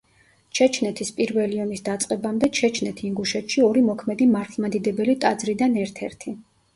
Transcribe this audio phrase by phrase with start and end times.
[0.59, 6.35] ჩეჩნეთის პირველი ომის დაწყებამდე ჩეჩნეთ-ინგუშეთში ორი მოქმედი მართლმადიდებელი ტაძრიდან ერთ-ერთი.